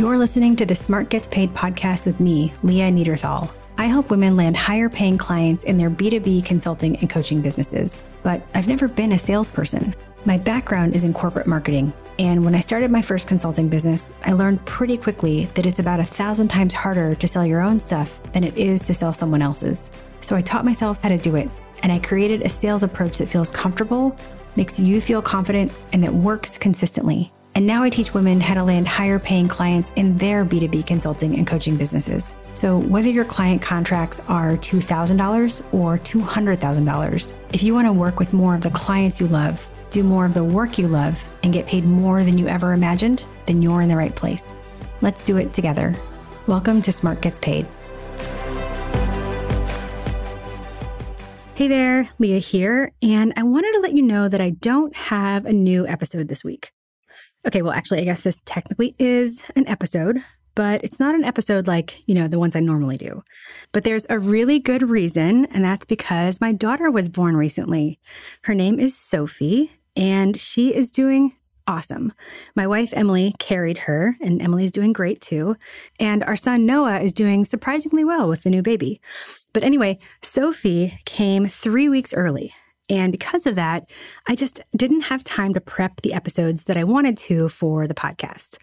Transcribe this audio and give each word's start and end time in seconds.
You're 0.00 0.16
listening 0.16 0.56
to 0.56 0.64
the 0.64 0.74
Smart 0.74 1.10
Gets 1.10 1.28
Paid 1.28 1.52
podcast 1.52 2.06
with 2.06 2.20
me, 2.20 2.54
Leah 2.62 2.90
Neaderthal. 2.90 3.52
I 3.76 3.84
help 3.84 4.10
women 4.10 4.34
land 4.34 4.56
higher 4.56 4.88
paying 4.88 5.18
clients 5.18 5.64
in 5.64 5.76
their 5.76 5.90
B2B 5.90 6.42
consulting 6.46 6.96
and 6.96 7.10
coaching 7.10 7.42
businesses, 7.42 8.00
but 8.22 8.40
I've 8.54 8.66
never 8.66 8.88
been 8.88 9.12
a 9.12 9.18
salesperson. 9.18 9.94
My 10.24 10.38
background 10.38 10.94
is 10.94 11.04
in 11.04 11.12
corporate 11.12 11.46
marketing, 11.46 11.92
and 12.18 12.46
when 12.46 12.54
I 12.54 12.60
started 12.60 12.90
my 12.90 13.02
first 13.02 13.28
consulting 13.28 13.68
business, 13.68 14.10
I 14.24 14.32
learned 14.32 14.64
pretty 14.64 14.96
quickly 14.96 15.44
that 15.52 15.66
it's 15.66 15.80
about 15.80 16.00
a 16.00 16.04
thousand 16.04 16.48
times 16.48 16.72
harder 16.72 17.14
to 17.14 17.28
sell 17.28 17.44
your 17.44 17.60
own 17.60 17.78
stuff 17.78 18.22
than 18.32 18.42
it 18.42 18.56
is 18.56 18.86
to 18.86 18.94
sell 18.94 19.12
someone 19.12 19.42
else's. 19.42 19.90
So 20.22 20.34
I 20.34 20.40
taught 20.40 20.64
myself 20.64 20.98
how 21.02 21.10
to 21.10 21.18
do 21.18 21.36
it, 21.36 21.50
and 21.82 21.92
I 21.92 21.98
created 21.98 22.40
a 22.40 22.48
sales 22.48 22.82
approach 22.82 23.18
that 23.18 23.28
feels 23.28 23.50
comfortable, 23.50 24.16
makes 24.56 24.80
you 24.80 25.02
feel 25.02 25.20
confident, 25.20 25.70
and 25.92 26.02
that 26.04 26.14
works 26.14 26.56
consistently. 26.56 27.30
And 27.60 27.66
now 27.66 27.82
I 27.82 27.90
teach 27.90 28.14
women 28.14 28.40
how 28.40 28.54
to 28.54 28.64
land 28.64 28.88
higher 28.88 29.18
paying 29.18 29.46
clients 29.46 29.92
in 29.94 30.16
their 30.16 30.46
B2B 30.46 30.86
consulting 30.86 31.36
and 31.36 31.46
coaching 31.46 31.76
businesses. 31.76 32.32
So 32.54 32.78
whether 32.78 33.10
your 33.10 33.26
client 33.26 33.60
contracts 33.60 34.18
are 34.28 34.56
$2,000 34.56 35.74
or 35.74 35.98
$200,000, 35.98 37.34
if 37.52 37.62
you 37.62 37.74
want 37.74 37.86
to 37.86 37.92
work 37.92 38.18
with 38.18 38.32
more 38.32 38.54
of 38.54 38.62
the 38.62 38.70
clients 38.70 39.20
you 39.20 39.26
love, 39.26 39.70
do 39.90 40.02
more 40.02 40.24
of 40.24 40.32
the 40.32 40.42
work 40.42 40.78
you 40.78 40.88
love, 40.88 41.22
and 41.42 41.52
get 41.52 41.66
paid 41.66 41.84
more 41.84 42.24
than 42.24 42.38
you 42.38 42.48
ever 42.48 42.72
imagined, 42.72 43.26
then 43.44 43.60
you're 43.60 43.82
in 43.82 43.90
the 43.90 43.96
right 43.96 44.16
place. 44.16 44.54
Let's 45.02 45.22
do 45.22 45.36
it 45.36 45.52
together. 45.52 45.94
Welcome 46.46 46.80
to 46.80 46.92
Smart 46.92 47.20
Gets 47.20 47.40
Paid. 47.40 47.66
Hey 51.56 51.68
there, 51.68 52.08
Leah 52.18 52.38
here, 52.38 52.92
and 53.02 53.34
I 53.36 53.42
wanted 53.42 53.72
to 53.72 53.80
let 53.80 53.92
you 53.92 54.00
know 54.00 54.28
that 54.28 54.40
I 54.40 54.48
don't 54.48 54.96
have 54.96 55.44
a 55.44 55.52
new 55.52 55.86
episode 55.86 56.28
this 56.28 56.42
week. 56.42 56.72
Okay, 57.46 57.62
well, 57.62 57.72
actually, 57.72 58.00
I 58.00 58.04
guess 58.04 58.22
this 58.22 58.42
technically 58.44 58.94
is 58.98 59.44
an 59.56 59.66
episode, 59.66 60.18
but 60.54 60.84
it's 60.84 61.00
not 61.00 61.14
an 61.14 61.24
episode 61.24 61.66
like, 61.66 62.06
you 62.06 62.14
know, 62.14 62.28
the 62.28 62.38
ones 62.38 62.54
I 62.54 62.60
normally 62.60 62.98
do. 62.98 63.22
But 63.72 63.84
there's 63.84 64.06
a 64.10 64.18
really 64.18 64.58
good 64.58 64.90
reason, 64.90 65.46
and 65.46 65.64
that's 65.64 65.86
because 65.86 66.40
my 66.40 66.52
daughter 66.52 66.90
was 66.90 67.08
born 67.08 67.36
recently. 67.36 67.98
Her 68.42 68.54
name 68.54 68.78
is 68.78 68.94
Sophie, 68.96 69.72
and 69.96 70.36
she 70.36 70.74
is 70.74 70.90
doing 70.90 71.34
awesome. 71.66 72.12
My 72.54 72.66
wife, 72.66 72.92
Emily, 72.94 73.34
carried 73.38 73.78
her, 73.78 74.16
and 74.20 74.42
Emily's 74.42 74.72
doing 74.72 74.92
great 74.92 75.20
too. 75.22 75.56
And 75.98 76.22
our 76.24 76.36
son, 76.36 76.66
Noah, 76.66 77.00
is 77.00 77.12
doing 77.12 77.44
surprisingly 77.44 78.04
well 78.04 78.28
with 78.28 78.42
the 78.42 78.50
new 78.50 78.62
baby. 78.62 79.00
But 79.54 79.62
anyway, 79.62 79.98
Sophie 80.20 81.00
came 81.06 81.46
three 81.46 81.88
weeks 81.88 82.12
early. 82.12 82.52
And 82.90 83.12
because 83.12 83.46
of 83.46 83.54
that, 83.54 83.88
I 84.26 84.34
just 84.34 84.60
didn't 84.76 85.02
have 85.02 85.24
time 85.24 85.54
to 85.54 85.60
prep 85.60 86.02
the 86.02 86.12
episodes 86.12 86.64
that 86.64 86.76
I 86.76 86.84
wanted 86.84 87.16
to 87.18 87.48
for 87.48 87.86
the 87.86 87.94
podcast. 87.94 88.58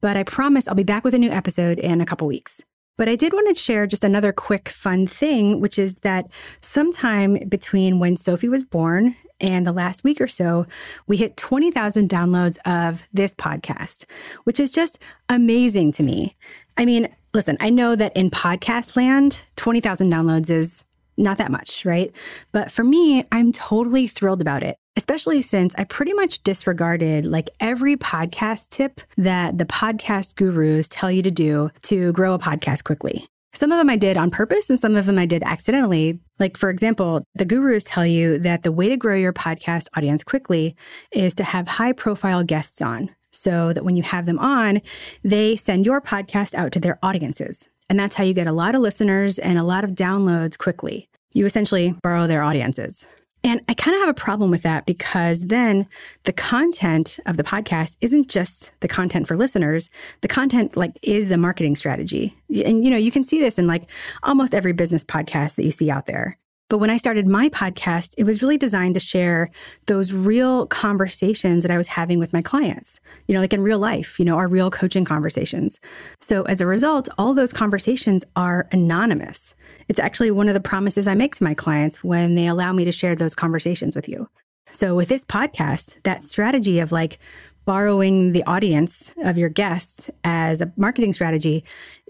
But 0.00 0.16
I 0.16 0.22
promise 0.22 0.66
I'll 0.66 0.74
be 0.74 0.84
back 0.84 1.04
with 1.04 1.14
a 1.14 1.18
new 1.18 1.30
episode 1.30 1.78
in 1.78 2.00
a 2.00 2.06
couple 2.06 2.26
weeks. 2.26 2.62
But 2.98 3.08
I 3.08 3.16
did 3.16 3.32
want 3.32 3.48
to 3.48 3.60
share 3.60 3.86
just 3.86 4.04
another 4.04 4.32
quick 4.32 4.68
fun 4.68 5.06
thing, 5.06 5.60
which 5.60 5.78
is 5.78 6.00
that 6.00 6.30
sometime 6.60 7.48
between 7.48 7.98
when 7.98 8.16
Sophie 8.16 8.48
was 8.48 8.64
born 8.64 9.16
and 9.40 9.66
the 9.66 9.72
last 9.72 10.04
week 10.04 10.20
or 10.20 10.28
so, 10.28 10.66
we 11.06 11.16
hit 11.16 11.36
20,000 11.36 12.08
downloads 12.08 12.58
of 12.64 13.08
this 13.12 13.34
podcast, 13.34 14.04
which 14.44 14.60
is 14.60 14.70
just 14.70 14.98
amazing 15.28 15.90
to 15.92 16.02
me. 16.02 16.36
I 16.76 16.84
mean, 16.84 17.08
listen, 17.34 17.56
I 17.60 17.70
know 17.70 17.96
that 17.96 18.14
in 18.14 18.30
podcast 18.30 18.94
land, 18.94 19.42
20,000 19.56 20.12
downloads 20.12 20.50
is 20.50 20.84
not 21.16 21.38
that 21.38 21.50
much, 21.50 21.84
right? 21.84 22.12
But 22.52 22.70
for 22.70 22.84
me, 22.84 23.24
I'm 23.32 23.52
totally 23.52 24.06
thrilled 24.06 24.40
about 24.40 24.62
it, 24.62 24.76
especially 24.96 25.42
since 25.42 25.74
I 25.76 25.84
pretty 25.84 26.12
much 26.12 26.42
disregarded 26.42 27.26
like 27.26 27.50
every 27.60 27.96
podcast 27.96 28.70
tip 28.70 29.00
that 29.16 29.58
the 29.58 29.66
podcast 29.66 30.36
gurus 30.36 30.88
tell 30.88 31.10
you 31.10 31.22
to 31.22 31.30
do 31.30 31.70
to 31.82 32.12
grow 32.12 32.34
a 32.34 32.38
podcast 32.38 32.84
quickly. 32.84 33.26
Some 33.54 33.70
of 33.70 33.78
them 33.78 33.90
I 33.90 33.96
did 33.96 34.16
on 34.16 34.30
purpose 34.30 34.70
and 34.70 34.80
some 34.80 34.96
of 34.96 35.04
them 35.04 35.18
I 35.18 35.26
did 35.26 35.42
accidentally. 35.42 36.20
Like, 36.38 36.56
for 36.56 36.70
example, 36.70 37.22
the 37.34 37.44
gurus 37.44 37.84
tell 37.84 38.06
you 38.06 38.38
that 38.38 38.62
the 38.62 38.72
way 38.72 38.88
to 38.88 38.96
grow 38.96 39.14
your 39.14 39.34
podcast 39.34 39.88
audience 39.94 40.24
quickly 40.24 40.74
is 41.12 41.34
to 41.34 41.44
have 41.44 41.68
high 41.68 41.92
profile 41.92 42.44
guests 42.44 42.80
on 42.80 43.14
so 43.30 43.72
that 43.72 43.84
when 43.84 43.96
you 43.96 44.02
have 44.02 44.24
them 44.24 44.38
on, 44.38 44.80
they 45.22 45.56
send 45.56 45.84
your 45.84 46.00
podcast 46.00 46.54
out 46.54 46.72
to 46.72 46.80
their 46.80 46.98
audiences. 47.02 47.68
And 47.88 47.98
that's 47.98 48.14
how 48.14 48.24
you 48.24 48.32
get 48.32 48.46
a 48.46 48.52
lot 48.52 48.74
of 48.74 48.80
listeners 48.80 49.38
and 49.38 49.58
a 49.58 49.64
lot 49.64 49.84
of 49.84 49.90
downloads 49.90 50.56
quickly. 50.56 51.08
You 51.32 51.46
essentially 51.46 51.94
borrow 52.02 52.26
their 52.26 52.42
audiences. 52.42 53.06
And 53.44 53.60
I 53.68 53.74
kind 53.74 53.94
of 53.96 54.02
have 54.02 54.08
a 54.08 54.14
problem 54.14 54.50
with 54.50 54.62
that 54.62 54.86
because 54.86 55.46
then 55.46 55.88
the 56.24 56.32
content 56.32 57.18
of 57.26 57.36
the 57.36 57.42
podcast 57.42 57.96
isn't 58.00 58.28
just 58.28 58.72
the 58.80 58.88
content 58.88 59.26
for 59.26 59.36
listeners. 59.36 59.90
The 60.20 60.28
content 60.28 60.76
like 60.76 60.96
is 61.02 61.28
the 61.28 61.36
marketing 61.36 61.74
strategy. 61.74 62.36
And 62.64 62.84
you 62.84 62.90
know, 62.90 62.96
you 62.96 63.10
can 63.10 63.24
see 63.24 63.40
this 63.40 63.58
in 63.58 63.66
like 63.66 63.90
almost 64.22 64.54
every 64.54 64.72
business 64.72 65.02
podcast 65.04 65.56
that 65.56 65.64
you 65.64 65.72
see 65.72 65.90
out 65.90 66.06
there. 66.06 66.38
But 66.72 66.78
when 66.78 66.88
I 66.88 66.96
started 66.96 67.28
my 67.28 67.50
podcast, 67.50 68.14
it 68.16 68.24
was 68.24 68.40
really 68.40 68.56
designed 68.56 68.94
to 68.94 69.00
share 69.00 69.50
those 69.88 70.14
real 70.14 70.66
conversations 70.68 71.64
that 71.64 71.70
I 71.70 71.76
was 71.76 71.88
having 71.88 72.18
with 72.18 72.32
my 72.32 72.40
clients, 72.40 72.98
you 73.28 73.34
know, 73.34 73.42
like 73.42 73.52
in 73.52 73.60
real 73.60 73.78
life, 73.78 74.18
you 74.18 74.24
know, 74.24 74.38
our 74.38 74.48
real 74.48 74.70
coaching 74.70 75.04
conversations. 75.04 75.78
So 76.18 76.44
as 76.44 76.62
a 76.62 76.66
result, 76.66 77.10
all 77.18 77.34
those 77.34 77.52
conversations 77.52 78.24
are 78.36 78.68
anonymous. 78.72 79.54
It's 79.88 79.98
actually 79.98 80.30
one 80.30 80.48
of 80.48 80.54
the 80.54 80.60
promises 80.60 81.06
I 81.06 81.14
make 81.14 81.34
to 81.34 81.44
my 81.44 81.52
clients 81.52 82.02
when 82.02 82.36
they 82.36 82.46
allow 82.46 82.72
me 82.72 82.86
to 82.86 82.92
share 82.92 83.14
those 83.14 83.34
conversations 83.34 83.94
with 83.94 84.08
you. 84.08 84.30
So 84.70 84.94
with 84.94 85.10
this 85.10 85.26
podcast, 85.26 85.96
that 86.04 86.24
strategy 86.24 86.78
of 86.78 86.90
like 86.90 87.18
borrowing 87.66 88.32
the 88.32 88.44
audience 88.44 89.14
of 89.24 89.36
your 89.36 89.50
guests 89.50 90.08
as 90.24 90.62
a 90.62 90.72
marketing 90.76 91.12
strategy 91.12 91.64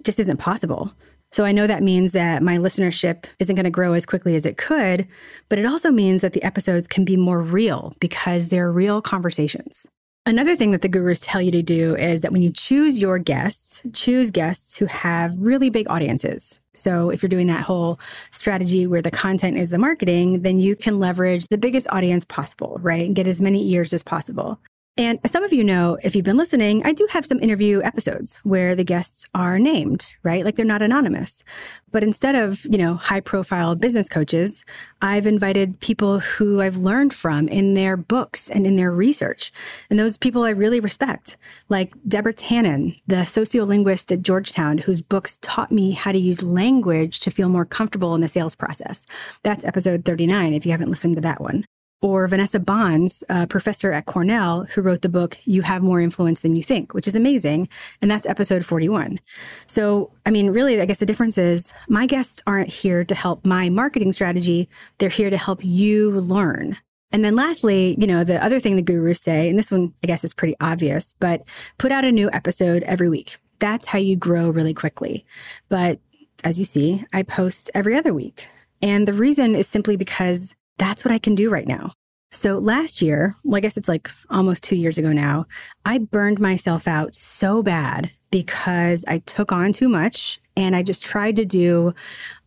just 0.04 0.20
isn't 0.20 0.36
possible. 0.36 0.94
So 1.32 1.44
I 1.46 1.52
know 1.52 1.66
that 1.66 1.82
means 1.82 2.12
that 2.12 2.42
my 2.42 2.58
listenership 2.58 3.24
isn't 3.38 3.56
going 3.56 3.64
to 3.64 3.70
grow 3.70 3.94
as 3.94 4.04
quickly 4.04 4.36
as 4.36 4.44
it 4.44 4.58
could, 4.58 5.08
but 5.48 5.58
it 5.58 5.64
also 5.64 5.90
means 5.90 6.20
that 6.20 6.34
the 6.34 6.42
episodes 6.42 6.86
can 6.86 7.06
be 7.06 7.16
more 7.16 7.40
real 7.40 7.94
because 8.00 8.50
they're 8.50 8.70
real 8.70 9.00
conversations. 9.00 9.88
Another 10.24 10.54
thing 10.54 10.70
that 10.70 10.82
the 10.82 10.88
gurus 10.88 11.18
tell 11.18 11.42
you 11.42 11.50
to 11.50 11.62
do 11.62 11.96
is 11.96 12.20
that 12.20 12.30
when 12.30 12.42
you 12.42 12.52
choose 12.52 12.98
your 12.98 13.18
guests, 13.18 13.82
choose 13.92 14.30
guests 14.30 14.76
who 14.76 14.86
have 14.86 15.36
really 15.36 15.68
big 15.68 15.90
audiences. 15.90 16.60
So 16.74 17.10
if 17.10 17.22
you're 17.22 17.28
doing 17.28 17.48
that 17.48 17.62
whole 17.62 17.98
strategy 18.30 18.86
where 18.86 19.02
the 19.02 19.10
content 19.10 19.56
is 19.56 19.70
the 19.70 19.78
marketing, 19.78 20.42
then 20.42 20.60
you 20.60 20.76
can 20.76 21.00
leverage 21.00 21.48
the 21.48 21.58
biggest 21.58 21.88
audience 21.90 22.24
possible, 22.24 22.78
right? 22.82 23.04
And 23.04 23.16
get 23.16 23.26
as 23.26 23.40
many 23.40 23.68
ears 23.72 23.92
as 23.92 24.04
possible. 24.04 24.60
And 24.98 25.18
as 25.24 25.30
some 25.30 25.42
of 25.42 25.54
you 25.54 25.64
know, 25.64 25.96
if 26.02 26.14
you've 26.14 26.26
been 26.26 26.36
listening, 26.36 26.84
I 26.84 26.92
do 26.92 27.08
have 27.12 27.24
some 27.24 27.40
interview 27.40 27.80
episodes 27.82 28.36
where 28.42 28.74
the 28.74 28.84
guests 28.84 29.26
are 29.34 29.58
named, 29.58 30.06
right? 30.22 30.44
Like 30.44 30.56
they're 30.56 30.66
not 30.66 30.82
anonymous. 30.82 31.42
But 31.90 32.02
instead 32.02 32.34
of, 32.34 32.66
you 32.66 32.76
know, 32.76 32.96
high 32.96 33.20
profile 33.20 33.74
business 33.74 34.10
coaches, 34.10 34.66
I've 35.00 35.26
invited 35.26 35.80
people 35.80 36.20
who 36.20 36.60
I've 36.60 36.76
learned 36.76 37.14
from 37.14 37.48
in 37.48 37.72
their 37.72 37.96
books 37.96 38.50
and 38.50 38.66
in 38.66 38.76
their 38.76 38.92
research. 38.92 39.50
And 39.88 39.98
those 39.98 40.18
people 40.18 40.44
I 40.44 40.50
really 40.50 40.80
respect, 40.80 41.38
like 41.70 41.94
Deborah 42.06 42.34
Tannen, 42.34 43.00
the 43.06 43.24
sociolinguist 43.24 44.12
at 44.12 44.20
Georgetown, 44.20 44.76
whose 44.76 45.00
books 45.00 45.38
taught 45.40 45.72
me 45.72 45.92
how 45.92 46.12
to 46.12 46.18
use 46.18 46.42
language 46.42 47.20
to 47.20 47.30
feel 47.30 47.48
more 47.48 47.64
comfortable 47.64 48.14
in 48.14 48.20
the 48.20 48.28
sales 48.28 48.54
process. 48.54 49.06
That's 49.42 49.64
episode 49.64 50.04
39 50.04 50.52
if 50.52 50.66
you 50.66 50.72
haven't 50.72 50.90
listened 50.90 51.16
to 51.16 51.22
that 51.22 51.40
one 51.40 51.64
or 52.02 52.26
Vanessa 52.26 52.58
Bohns, 52.58 53.22
a 53.28 53.46
professor 53.46 53.92
at 53.92 54.06
Cornell, 54.06 54.64
who 54.64 54.82
wrote 54.82 55.02
the 55.02 55.08
book 55.08 55.38
You 55.44 55.62
Have 55.62 55.82
More 55.82 56.00
Influence 56.00 56.40
Than 56.40 56.56
You 56.56 56.62
Think, 56.62 56.92
which 56.94 57.06
is 57.06 57.16
amazing. 57.16 57.68
And 58.02 58.10
that's 58.10 58.26
episode 58.26 58.66
41. 58.66 59.20
So, 59.66 60.10
I 60.26 60.30
mean, 60.30 60.50
really, 60.50 60.80
I 60.80 60.84
guess 60.84 60.98
the 60.98 61.06
difference 61.06 61.38
is 61.38 61.72
my 61.88 62.06
guests 62.06 62.42
aren't 62.46 62.68
here 62.68 63.04
to 63.04 63.14
help 63.14 63.46
my 63.46 63.70
marketing 63.70 64.12
strategy. 64.12 64.68
They're 64.98 65.08
here 65.08 65.30
to 65.30 65.38
help 65.38 65.64
you 65.64 66.10
learn. 66.10 66.76
And 67.12 67.24
then 67.24 67.36
lastly, 67.36 67.94
you 67.98 68.06
know, 68.06 68.24
the 68.24 68.42
other 68.42 68.58
thing 68.58 68.74
the 68.74 68.82
gurus 68.82 69.20
say, 69.20 69.48
and 69.48 69.58
this 69.58 69.70
one 69.70 69.94
I 70.02 70.06
guess 70.06 70.24
is 70.24 70.34
pretty 70.34 70.56
obvious, 70.60 71.14
but 71.20 71.42
put 71.78 71.92
out 71.92 72.04
a 72.04 72.10
new 72.12 72.30
episode 72.32 72.82
every 72.82 73.08
week. 73.08 73.38
That's 73.60 73.86
how 73.86 73.98
you 73.98 74.16
grow 74.16 74.50
really 74.50 74.74
quickly. 74.74 75.24
But 75.68 76.00
as 76.42 76.58
you 76.58 76.64
see, 76.64 77.04
I 77.12 77.22
post 77.22 77.70
every 77.74 77.94
other 77.94 78.12
week. 78.12 78.48
And 78.80 79.06
the 79.06 79.12
reason 79.12 79.54
is 79.54 79.68
simply 79.68 79.96
because 79.96 80.56
that's 80.78 81.04
what 81.04 81.12
I 81.12 81.18
can 81.18 81.34
do 81.34 81.50
right 81.50 81.66
now. 81.66 81.92
So 82.32 82.58
last 82.58 83.02
year, 83.02 83.36
well, 83.44 83.58
I 83.58 83.60
guess 83.60 83.76
it's 83.76 83.88
like 83.88 84.10
almost 84.30 84.64
two 84.64 84.76
years 84.76 84.96
ago 84.96 85.12
now, 85.12 85.46
I 85.84 85.98
burned 85.98 86.40
myself 86.40 86.88
out 86.88 87.14
so 87.14 87.62
bad 87.62 88.10
because 88.30 89.04
I 89.06 89.18
took 89.18 89.52
on 89.52 89.72
too 89.72 89.88
much 89.88 90.40
and 90.56 90.74
I 90.74 90.82
just 90.82 91.04
tried 91.04 91.36
to 91.36 91.44
do 91.44 91.94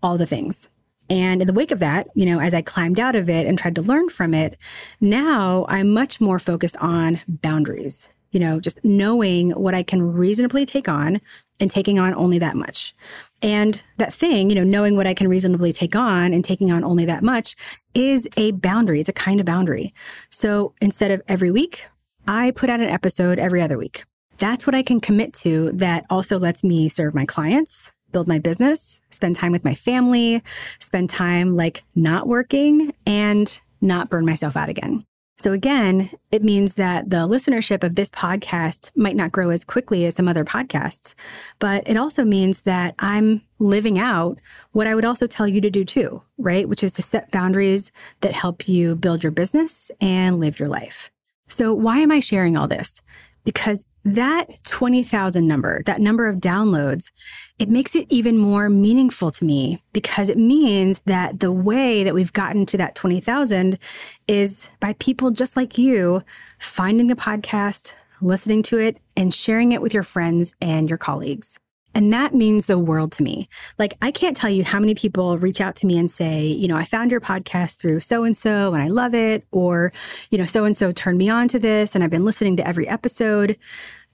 all 0.02 0.18
the 0.18 0.26
things. 0.26 0.70
And 1.08 1.40
in 1.40 1.46
the 1.48 1.54
wake 1.54 1.72
of 1.72 1.80
that, 1.80 2.08
you 2.16 2.26
know, 2.26 2.40
as 2.40 2.56
I 2.56 2.64
climbed 2.64 3.00
out 3.00 3.16
of 3.16 3.30
it 3.30 3.46
and 3.46 3.60
tried 3.60 3.76
to 3.76 3.84
learn 3.84 4.10
from 4.10 4.34
it, 4.34 4.58
now 5.00 5.68
I'm 5.70 5.94
much 5.94 6.20
more 6.20 6.40
focused 6.40 6.78
on 6.78 7.22
boundaries, 7.28 8.10
you 8.36 8.42
know, 8.42 8.60
just 8.60 8.84
knowing 8.84 9.52
what 9.52 9.74
I 9.74 9.82
can 9.82 10.04
reasonably 10.04 10.66
take 10.66 10.90
on 10.90 11.22
and 11.62 11.72
taking 11.72 12.00
on 12.00 12.14
only 12.16 12.38
that 12.40 12.58
much. 12.58 12.94
And 13.42 13.82
that 13.96 14.14
thing, 14.14 14.50
you 14.50 14.58
know, 14.58 14.66
knowing 14.66 14.98
what 14.98 15.08
I 15.08 15.14
can 15.14 15.30
reasonably 15.30 15.72
take 15.72 15.96
on 15.96 16.34
and 16.34 16.44
taking 16.44 16.70
on 16.70 16.84
only 16.84 17.06
that 17.06 17.24
much 17.24 17.56
is 17.94 18.28
a 18.36 18.52
boundary. 18.52 19.00
It's 19.00 19.08
a 19.08 19.14
kind 19.14 19.40
of 19.40 19.46
boundary. 19.46 19.94
So 20.28 20.74
instead 20.82 21.12
of 21.12 21.22
every 21.30 21.50
week, 21.50 21.88
I 22.28 22.52
put 22.52 22.70
out 22.70 22.82
an 22.82 22.90
episode 22.90 23.40
every 23.40 23.62
other 23.62 23.78
week. 23.78 24.04
That's 24.38 24.68
what 24.68 24.76
I 24.76 24.84
can 24.84 25.00
commit 25.00 25.34
to 25.36 25.72
that 25.72 26.06
also 26.10 26.38
lets 26.38 26.62
me 26.62 26.90
serve 26.90 27.16
my 27.16 27.26
clients, 27.26 27.94
build 28.12 28.28
my 28.28 28.40
business, 28.40 29.00
spend 29.12 29.38
time 29.38 29.54
with 29.54 29.64
my 29.64 29.76
family, 29.76 30.44
spend 30.80 31.10
time 31.10 31.56
like 31.56 31.86
not 31.96 32.28
working 32.28 32.94
and 33.08 33.62
not 33.80 34.10
burn 34.10 34.26
myself 34.26 34.58
out 34.58 34.68
again. 34.68 35.06
So 35.38 35.52
again, 35.52 36.10
it 36.32 36.44
means 36.44 36.76
that 36.76 37.10
the 37.10 37.28
listenership 37.28 37.84
of 37.84 37.96
this 37.96 38.10
podcast 38.10 38.92
might 38.96 39.18
not 39.18 39.34
grow 39.34 39.50
as 39.50 39.66
quickly 39.66 40.06
as 40.06 40.16
some 40.16 40.30
other 40.30 40.46
podcasts, 40.46 41.14
but 41.60 41.88
it 41.88 41.98
also 41.98 42.24
means 42.24 42.62
that 42.62 42.96
I'm 43.00 43.42
living 43.60 44.00
out 44.00 44.40
what 44.72 44.88
I 44.88 44.96
would 44.96 45.04
also 45.04 45.28
tell 45.28 45.48
you 45.48 45.60
to 45.60 45.70
do 45.70 45.84
too, 45.84 46.22
right? 46.38 46.70
Which 46.70 46.84
is 46.84 46.94
to 46.94 47.02
set 47.02 47.32
boundaries 47.32 47.92
that 48.22 48.34
help 48.34 48.70
you 48.70 48.96
build 48.96 49.24
your 49.24 49.32
business 49.32 49.92
and 50.00 50.40
live 50.40 50.58
your 50.58 50.70
life. 50.70 51.12
So 51.48 51.74
why 51.74 52.00
am 52.00 52.12
I 52.12 52.22
sharing 52.22 52.56
all 52.56 52.68
this? 52.68 53.02
Because 53.46 53.86
that 54.04 54.64
20,000 54.66 55.48
number, 55.48 55.82
that 55.86 56.02
number 56.02 56.28
of 56.28 56.38
downloads, 56.38 57.12
it 57.58 57.70
makes 57.70 57.96
it 57.96 58.06
even 58.10 58.38
more 58.38 58.70
meaningful 58.70 59.32
to 59.32 59.46
me 59.46 59.82
because 59.94 60.30
it 60.30 60.38
means 60.38 61.02
that 61.06 61.40
the 61.40 61.52
way 61.52 62.04
that 62.04 62.14
we've 62.14 62.34
gotten 62.34 62.66
to 62.68 62.78
that 62.78 62.96
20,000 62.96 63.80
is 64.28 64.70
by 64.80 64.94
people 64.94 65.32
just 65.32 65.56
like 65.56 65.78
you 65.78 66.22
finding 66.60 67.08
the 67.08 67.16
podcast, 67.16 67.94
listening 68.22 68.62
to 68.64 68.78
it, 68.78 68.98
and 69.16 69.34
sharing 69.34 69.72
it 69.72 69.82
with 69.82 69.94
your 69.94 70.04
friends 70.04 70.54
and 70.62 70.90
your 70.90 70.98
colleagues. 70.98 71.58
And 71.96 72.12
that 72.12 72.36
means 72.36 72.66
the 72.66 72.78
world 72.78 73.14
to 73.14 73.24
me. 73.24 73.48
Like, 73.80 73.94
I 74.02 74.12
can't 74.12 74.36
tell 74.36 74.50
you 74.50 74.66
how 74.66 74.82
many 74.82 74.94
people 74.94 75.38
reach 75.38 75.62
out 75.62 75.78
to 75.78 75.88
me 75.88 75.98
and 75.98 76.12
say, 76.12 76.46
you 76.46 76.68
know, 76.68 76.76
I 76.76 76.84
found 76.84 77.10
your 77.10 77.22
podcast 77.22 77.78
through 77.78 78.02
so 78.02 78.26
and 78.26 78.36
so 78.36 78.74
and 78.74 78.84
I 78.84 78.90
love 78.90 79.16
it. 79.16 79.48
Or, 79.52 79.94
you 80.30 80.38
know, 80.38 80.46
so 80.46 80.66
and 80.66 80.76
so 80.76 80.92
turned 80.92 81.18
me 81.18 81.30
on 81.30 81.48
to 81.48 81.58
this 81.58 81.96
and 81.96 82.04
I've 82.04 82.10
been 82.10 82.26
listening 82.26 82.58
to 82.58 82.68
every 82.68 82.88
episode. 82.88 83.58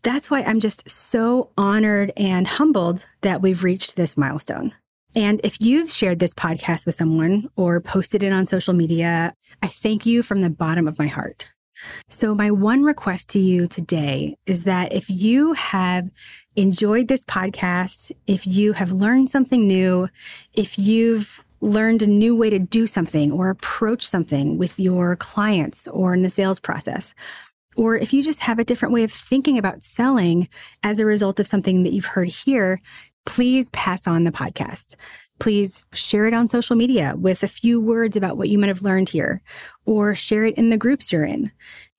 That's 0.04 0.30
why 0.30 0.44
I'm 0.44 0.60
just 0.60 0.88
so 0.90 1.50
honored 1.58 2.14
and 2.16 2.48
humbled 2.48 3.08
that 3.22 3.42
we've 3.42 3.64
reached 3.64 3.96
this 3.96 4.16
milestone. 4.16 4.74
And 5.16 5.42
if 5.44 5.60
you've 5.60 5.90
shared 5.90 6.20
this 6.20 6.34
podcast 6.34 6.86
with 6.86 6.96
someone 6.96 7.50
or 7.56 7.82
posted 7.82 8.24
it 8.24 8.32
on 8.32 8.46
social 8.46 8.74
media, 8.74 9.34
I 9.62 9.68
thank 9.68 10.06
you 10.06 10.24
from 10.24 10.42
the 10.42 10.50
bottom 10.50 10.88
of 10.88 10.98
my 11.00 11.08
heart. 11.08 11.48
So, 12.08 12.36
my 12.36 12.52
one 12.52 12.84
request 12.84 13.30
to 13.30 13.40
you 13.40 13.68
today 13.68 14.36
is 14.46 14.64
that 14.64 14.94
if 14.94 15.10
you 15.10 15.54
have 15.54 16.10
enjoyed 16.56 17.08
this 17.08 17.24
podcast, 17.24 18.12
if 18.28 18.46
you 18.46 18.74
have 18.74 18.92
learned 18.92 19.30
something 19.30 19.68
new, 19.68 20.10
if 20.54 20.78
you've 20.78 21.46
learned 21.62 22.02
a 22.02 22.08
new 22.08 22.36
way 22.36 22.50
to 22.50 22.60
do 22.60 22.88
something 22.88 23.32
or 23.32 23.50
approach 23.50 24.06
something 24.06 24.58
with 24.58 24.80
your 24.80 25.16
clients 25.16 25.88
or 25.88 26.14
in 26.14 26.24
the 26.24 26.30
sales 26.30 26.60
process, 26.60 27.14
or 27.78 27.96
if 27.96 28.14
you 28.14 28.22
just 28.22 28.42
have 28.42 28.60
a 28.60 28.66
different 28.66 28.94
way 28.94 29.04
of 29.04 29.12
thinking 29.12 29.58
about 29.58 29.84
selling 29.84 30.50
as 30.84 31.00
a 31.00 31.06
result 31.06 31.40
of 31.40 31.48
something 31.48 31.84
that 31.84 31.94
you've 31.94 32.06
heard 32.06 32.28
here, 32.28 32.82
please 33.26 33.70
pass 33.72 34.08
on 34.08 34.24
the 34.24 34.32
podcast. 34.32 34.96
Please 35.40 35.86
share 35.94 36.26
it 36.28 36.34
on 36.34 36.48
social 36.48 36.76
media 36.76 37.16
with 37.18 37.44
a 37.44 37.48
few 37.48 37.82
words 37.82 38.16
about 38.16 38.38
what 38.38 38.50
you 38.50 38.60
might 38.60 38.68
have 38.68 38.84
learned 38.84 39.10
here, 39.10 39.42
or 39.86 40.14
share 40.14 40.46
it 40.46 40.56
in 40.56 40.70
the 40.70 40.78
groups 40.78 41.12
you're 41.12 41.24
in. 41.24 41.52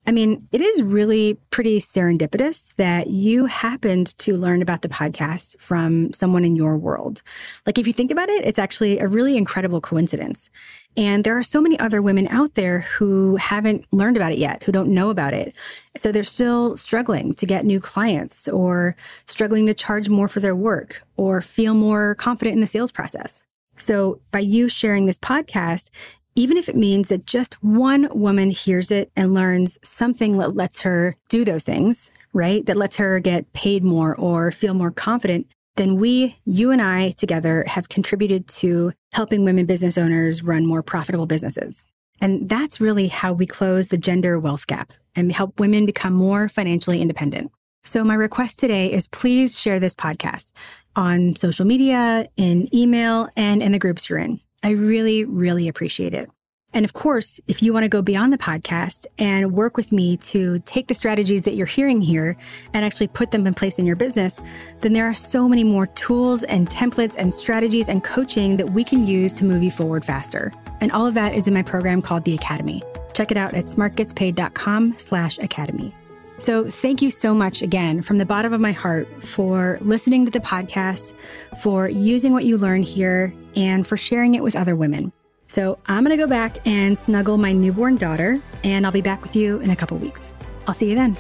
I 0.05 0.11
mean, 0.11 0.49
it 0.51 0.61
is 0.61 0.83
really 0.83 1.39
pretty 1.51 1.79
serendipitous 1.79 2.75
that 2.75 3.07
you 3.07 3.47
happened 3.47 4.19
to 4.19 4.37
learn 4.37 4.61
about 4.61 4.83
the 4.83 4.89
podcast 4.89 5.57
from 5.61 6.13
someone 6.13 6.45
in 6.45 6.57
your 6.57 6.77
world. 6.77 7.23
Like, 7.67 7.79
if 7.79 7.87
you 7.87 7.93
think 7.93 8.11
about 8.11 8.29
it, 8.29 8.45
it's 8.45 8.59
actually 8.59 8.99
a 8.99 9.07
really 9.07 9.37
incredible 9.37 9.81
coincidence. 9.81 10.51
And 10.97 11.23
there 11.23 11.39
are 11.39 11.45
so 11.45 11.61
many 11.61 11.79
other 11.79 12.03
women 12.03 12.27
out 12.29 12.55
there 12.55 12.81
who 12.81 13.37
haven't 13.37 13.85
learned 13.93 14.17
about 14.17 14.33
it 14.33 14.39
yet, 14.39 14.65
who 14.65 14.73
don't 14.73 14.93
know 14.93 15.09
about 15.09 15.35
it. 15.35 15.55
So 15.97 16.11
they're 16.11 16.25
still 16.25 16.77
struggling 16.77 17.35
to 17.35 17.47
get 17.47 17.65
new 17.65 17.79
clients 17.79 18.49
or 18.49 18.97
struggling 19.27 19.67
to 19.67 19.75
charge 19.75 20.09
more 20.09 20.29
for 20.29 20.41
their 20.41 20.57
work 20.57 21.03
or 21.17 21.41
feel 21.41 21.75
more 21.75 22.17
confident 22.17 22.55
in 22.55 22.61
the 22.61 22.67
sales 22.67 22.91
process. 22.91 23.45
So 23.77 24.21
by 24.33 24.41
you 24.41 24.69
sharing 24.69 25.07
this 25.07 25.19
podcast, 25.19 25.91
even 26.35 26.57
if 26.57 26.69
it 26.69 26.77
means 26.77 27.09
that 27.09 27.27
just 27.27 27.63
one 27.63 28.09
woman 28.13 28.51
hears 28.51 28.91
it 28.91 29.11
and 29.17 29.35
learns 29.35 29.79
something 29.83 30.39
that 30.39 30.57
lets 30.57 30.83
her 30.83 31.17
do 31.29 31.45
those 31.45 31.65
things, 31.65 32.11
right? 32.33 32.65
That 32.67 32.77
lets 32.77 32.97
her 32.97 33.21
get 33.21 33.53
paid 33.53 33.85
more 33.85 34.15
or 34.17 34.51
feel 34.51 34.75
more 34.75 34.91
confident, 34.91 35.47
then 35.77 35.97
we, 35.97 36.37
you 36.45 36.71
and 36.71 36.83
I 36.83 37.11
together 37.13 37.65
have 37.67 37.89
contributed 37.89 38.47
to 38.49 38.93
helping 39.13 39.45
women 39.45 39.67
business 39.67 39.97
owners 39.97 40.43
run 40.43 40.67
more 40.67 40.83
profitable 40.83 41.27
businesses. 41.27 41.85
And 42.21 42.49
that's 42.49 42.81
really 42.81 43.09
how 43.09 43.33
we 43.33 43.47
close 43.47 43.89
the 43.89 43.99
gender 43.99 44.39
wealth 44.39 44.67
gap 44.67 44.93
and 45.17 45.33
help 45.33 45.59
women 45.59 45.87
become 45.87 46.13
more 46.13 46.49
financially 46.49 47.01
independent. 47.01 47.51
So 47.85 48.05
my 48.05 48.15
request 48.15 48.61
today 48.61 48.93
is 48.93 49.09
please 49.09 49.59
share 49.59 49.81
this 49.81 49.95
podcast 49.95 50.53
on 50.95 51.35
social 51.35 51.65
media, 51.65 52.29
in 52.37 52.73
email, 52.75 53.29
and 53.37 53.63
in 53.63 53.73
the 53.73 53.79
groups 53.79 54.09
you're 54.09 54.21
in. 54.21 54.41
I 54.63 54.71
really, 54.71 55.25
really 55.25 55.69
appreciate 55.69 56.15
it. 56.15 56.31
And 56.75 56.85
of 56.85 56.95
course, 56.95 57.39
if 57.47 57.63
you 57.63 57.73
want 57.73 57.85
to 57.85 57.89
go 57.89 58.01
beyond 58.01 58.33
the 58.33 58.39
podcast 58.39 59.05
and 59.19 59.53
work 59.53 59.77
with 59.77 59.93
me 59.93 60.17
to 60.19 60.59
take 60.61 60.89
the 60.89 60.95
strategies 60.95 61.43
that 61.43 61.55
you're 61.55 61.67
hearing 61.67 62.01
here 62.01 62.37
and 62.73 62.85
actually 62.85 63.09
put 63.09 63.31
them 63.31 63.47
in 63.47 63.53
place 63.53 63.79
in 63.79 63.85
your 63.85 63.97
business, 63.97 64.41
then 64.81 64.95
there 64.95 65.05
are 65.05 65.15
so 65.15 65.49
many 65.49 65.65
more 65.65 65.87
tools 65.87 66.45
and 66.45 66.69
templates 66.69 67.15
and 67.19 67.33
strategies 67.33 67.89
and 67.89 68.03
coaching 68.05 68.57
that 68.57 68.71
we 68.71 68.85
can 68.85 69.07
use 69.07 69.35
to 69.35 69.45
move 69.45 69.63
you 69.63 69.71
forward 69.71 70.05
faster. 70.05 70.53
And 70.81 70.91
all 70.93 71.07
of 71.07 71.15
that 71.15 71.35
is 71.35 71.47
in 71.47 71.55
my 71.55 71.63
program 71.63 72.01
called 72.01 72.25
The 72.25 72.35
Academy. 72.35 72.83
Check 73.13 73.31
it 73.31 73.37
out 73.37 73.53
at 73.53 73.67
smartgetspaid.com 73.67 74.95
slash 74.97 75.39
academy. 75.39 75.95
So 76.43 76.65
thank 76.65 77.03
you 77.03 77.13
so 77.13 77.35
much 77.35 77.63
again 77.63 78.03
from 78.03 78.19
the 78.19 78.27
bottom 78.27 78.53
of 78.53 78.61
my 78.61 78.73
heart 78.73 79.23
for 79.23 79.79
listening 79.81 80.25
to 80.25 80.33
the 80.33 80.41
podcast, 80.41 81.15
for 81.61 81.89
using 81.89 82.33
what 82.33 82.45
you 82.45 82.57
learn 82.57 82.83
here, 82.83 83.33
and 83.55 83.87
for 83.87 83.97
sharing 83.97 84.35
it 84.35 84.43
with 84.43 84.57
other 84.57 84.75
women. 84.75 85.13
So 85.47 85.79
I'm 85.87 86.03
going 86.03 86.19
to 86.19 86.21
go 86.21 86.29
back 86.29 86.67
and 86.67 86.99
snuggle 86.99 87.39
my 87.39 87.53
newborn 87.53 87.97
daughter, 87.97 88.41
and 88.65 88.85
I'll 88.85 88.91
be 88.91 89.03
back 89.03 89.23
with 89.23 89.37
you 89.37 89.61
in 89.61 89.71
a 89.71 89.77
couple 89.77 89.99
weeks. 89.99 90.35
I'll 90.67 90.75
see 90.75 90.91
you 90.91 90.97
then. 90.97 91.17